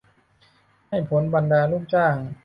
[0.87, 2.15] ไม่พ้นบรรดาลูกจ้าง